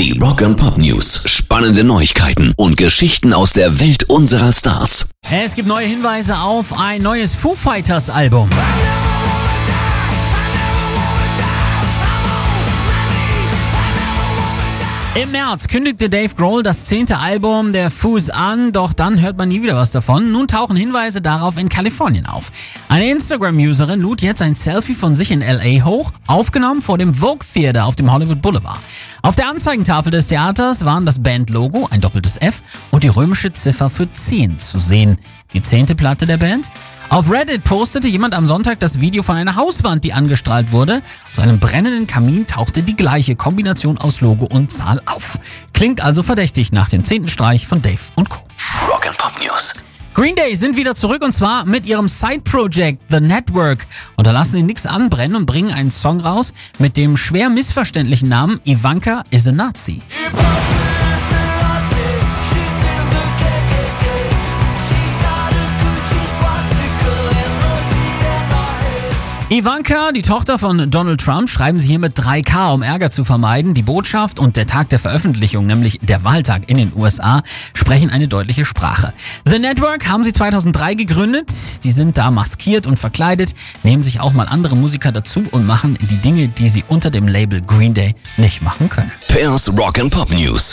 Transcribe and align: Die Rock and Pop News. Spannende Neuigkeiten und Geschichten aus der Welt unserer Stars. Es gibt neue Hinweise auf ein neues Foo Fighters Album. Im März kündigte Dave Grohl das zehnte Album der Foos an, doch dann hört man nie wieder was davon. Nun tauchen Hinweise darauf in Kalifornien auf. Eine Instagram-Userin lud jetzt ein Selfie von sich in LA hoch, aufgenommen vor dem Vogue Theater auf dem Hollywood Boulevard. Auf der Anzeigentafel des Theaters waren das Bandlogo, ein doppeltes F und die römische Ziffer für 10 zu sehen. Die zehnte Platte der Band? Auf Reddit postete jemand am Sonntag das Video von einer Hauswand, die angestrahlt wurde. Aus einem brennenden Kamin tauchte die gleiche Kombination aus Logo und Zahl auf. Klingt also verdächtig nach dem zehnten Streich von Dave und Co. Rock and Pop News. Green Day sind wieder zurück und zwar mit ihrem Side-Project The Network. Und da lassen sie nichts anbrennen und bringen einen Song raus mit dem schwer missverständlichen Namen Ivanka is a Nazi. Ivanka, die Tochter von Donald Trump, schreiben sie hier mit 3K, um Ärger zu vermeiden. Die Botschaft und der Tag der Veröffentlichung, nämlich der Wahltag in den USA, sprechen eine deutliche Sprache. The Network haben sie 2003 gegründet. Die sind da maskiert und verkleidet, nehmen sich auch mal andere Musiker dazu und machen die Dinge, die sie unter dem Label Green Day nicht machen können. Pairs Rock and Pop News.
Die 0.00 0.18
Rock 0.18 0.40
and 0.40 0.56
Pop 0.56 0.78
News. 0.78 1.24
Spannende 1.26 1.84
Neuigkeiten 1.84 2.54
und 2.56 2.78
Geschichten 2.78 3.34
aus 3.34 3.52
der 3.52 3.80
Welt 3.80 4.04
unserer 4.04 4.50
Stars. 4.50 5.10
Es 5.30 5.54
gibt 5.54 5.68
neue 5.68 5.84
Hinweise 5.84 6.38
auf 6.38 6.72
ein 6.72 7.02
neues 7.02 7.34
Foo 7.34 7.54
Fighters 7.54 8.08
Album. 8.08 8.48
Im 15.16 15.32
März 15.32 15.66
kündigte 15.66 16.08
Dave 16.08 16.36
Grohl 16.36 16.62
das 16.62 16.84
zehnte 16.84 17.18
Album 17.18 17.72
der 17.72 17.90
Foos 17.90 18.30
an, 18.30 18.70
doch 18.70 18.92
dann 18.92 19.20
hört 19.20 19.36
man 19.36 19.48
nie 19.48 19.60
wieder 19.60 19.74
was 19.74 19.90
davon. 19.90 20.30
Nun 20.30 20.46
tauchen 20.46 20.76
Hinweise 20.76 21.20
darauf 21.20 21.58
in 21.58 21.68
Kalifornien 21.68 22.26
auf. 22.26 22.52
Eine 22.88 23.10
Instagram-Userin 23.10 24.00
lud 24.00 24.22
jetzt 24.22 24.40
ein 24.40 24.54
Selfie 24.54 24.94
von 24.94 25.16
sich 25.16 25.32
in 25.32 25.40
LA 25.40 25.84
hoch, 25.84 26.12
aufgenommen 26.28 26.80
vor 26.80 26.96
dem 26.96 27.12
Vogue 27.12 27.44
Theater 27.52 27.86
auf 27.86 27.96
dem 27.96 28.12
Hollywood 28.12 28.40
Boulevard. 28.40 28.78
Auf 29.22 29.34
der 29.34 29.48
Anzeigentafel 29.48 30.12
des 30.12 30.28
Theaters 30.28 30.84
waren 30.84 31.04
das 31.04 31.20
Bandlogo, 31.20 31.88
ein 31.90 32.00
doppeltes 32.00 32.40
F 32.40 32.62
und 32.92 33.02
die 33.02 33.08
römische 33.08 33.52
Ziffer 33.52 33.90
für 33.90 34.10
10 34.12 34.60
zu 34.60 34.78
sehen. 34.78 35.18
Die 35.52 35.60
zehnte 35.60 35.96
Platte 35.96 36.24
der 36.24 36.36
Band? 36.36 36.70
Auf 37.10 37.28
Reddit 37.28 37.64
postete 37.64 38.06
jemand 38.06 38.34
am 38.34 38.46
Sonntag 38.46 38.78
das 38.78 39.00
Video 39.00 39.24
von 39.24 39.34
einer 39.34 39.56
Hauswand, 39.56 40.04
die 40.04 40.12
angestrahlt 40.12 40.70
wurde. 40.70 41.02
Aus 41.32 41.40
einem 41.40 41.58
brennenden 41.58 42.06
Kamin 42.06 42.46
tauchte 42.46 42.84
die 42.84 42.94
gleiche 42.94 43.34
Kombination 43.34 43.98
aus 43.98 44.20
Logo 44.20 44.44
und 44.44 44.70
Zahl 44.70 45.02
auf. 45.06 45.36
Klingt 45.72 46.02
also 46.02 46.22
verdächtig 46.22 46.70
nach 46.70 46.88
dem 46.88 47.02
zehnten 47.02 47.28
Streich 47.28 47.66
von 47.66 47.82
Dave 47.82 47.98
und 48.14 48.30
Co. 48.30 48.38
Rock 48.88 49.08
and 49.08 49.18
Pop 49.18 49.32
News. 49.44 49.74
Green 50.14 50.36
Day 50.36 50.54
sind 50.54 50.76
wieder 50.76 50.94
zurück 50.94 51.24
und 51.24 51.32
zwar 51.32 51.64
mit 51.64 51.84
ihrem 51.84 52.06
Side-Project 52.06 53.02
The 53.08 53.18
Network. 53.18 53.88
Und 54.14 54.28
da 54.28 54.30
lassen 54.30 54.52
sie 54.52 54.62
nichts 54.62 54.86
anbrennen 54.86 55.34
und 55.34 55.46
bringen 55.46 55.72
einen 55.72 55.90
Song 55.90 56.20
raus 56.20 56.54
mit 56.78 56.96
dem 56.96 57.16
schwer 57.16 57.50
missverständlichen 57.50 58.28
Namen 58.28 58.60
Ivanka 58.64 59.24
is 59.30 59.48
a 59.48 59.52
Nazi. 59.52 60.00
Ivanka, 69.52 70.12
die 70.12 70.22
Tochter 70.22 70.60
von 70.60 70.92
Donald 70.92 71.20
Trump, 71.20 71.50
schreiben 71.50 71.80
sie 71.80 71.88
hier 71.88 71.98
mit 71.98 72.16
3K, 72.16 72.72
um 72.72 72.82
Ärger 72.82 73.10
zu 73.10 73.24
vermeiden. 73.24 73.74
Die 73.74 73.82
Botschaft 73.82 74.38
und 74.38 74.54
der 74.54 74.68
Tag 74.68 74.90
der 74.90 75.00
Veröffentlichung, 75.00 75.66
nämlich 75.66 75.98
der 76.02 76.22
Wahltag 76.22 76.70
in 76.70 76.76
den 76.76 76.92
USA, 76.94 77.42
sprechen 77.74 78.10
eine 78.10 78.28
deutliche 78.28 78.64
Sprache. 78.64 79.12
The 79.44 79.58
Network 79.58 80.08
haben 80.08 80.22
sie 80.22 80.32
2003 80.32 80.94
gegründet. 80.94 81.50
Die 81.82 81.90
sind 81.90 82.16
da 82.16 82.30
maskiert 82.30 82.86
und 82.86 82.96
verkleidet, 82.96 83.52
nehmen 83.82 84.04
sich 84.04 84.20
auch 84.20 84.34
mal 84.34 84.46
andere 84.46 84.76
Musiker 84.76 85.10
dazu 85.10 85.42
und 85.50 85.66
machen 85.66 85.98
die 86.00 86.18
Dinge, 86.18 86.46
die 86.46 86.68
sie 86.68 86.84
unter 86.86 87.10
dem 87.10 87.26
Label 87.26 87.60
Green 87.60 87.92
Day 87.92 88.14
nicht 88.36 88.62
machen 88.62 88.88
können. 88.88 89.10
Pairs 89.26 89.68
Rock 89.76 89.98
and 89.98 90.12
Pop 90.12 90.30
News. 90.30 90.68